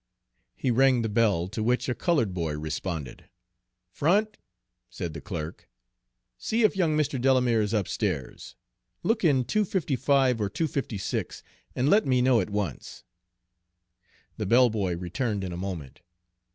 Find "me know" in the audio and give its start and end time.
12.07-12.41